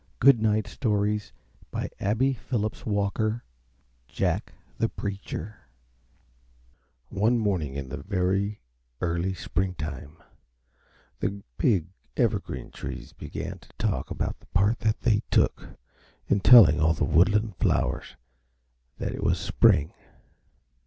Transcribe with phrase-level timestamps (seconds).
[0.19, 0.41] JACK THE
[0.79, 1.33] PREACHER
[2.51, 3.41] [Illustration:
[4.07, 5.59] Jack the Preacher]
[7.09, 8.61] One morning in very
[8.99, 10.17] early springtime
[11.19, 11.85] the big
[12.17, 15.77] Evergreen Trees began to talk about the part they took
[16.25, 18.15] in telling all the woodland flowers
[18.97, 19.93] that it was spring.